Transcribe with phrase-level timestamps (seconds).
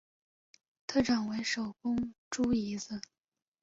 [0.87, 2.99] 特产为手工猪胰子。